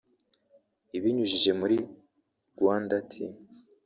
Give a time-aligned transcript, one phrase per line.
[0.97, 1.75] Ibinyujije muri
[2.55, 3.31] “Rwanda Tea